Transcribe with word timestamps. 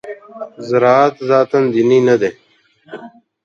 زراعت 0.67 1.15
ذاتاً 1.29 1.59
دیني 1.73 1.99
نه 2.07 2.15
دی. 2.21 2.29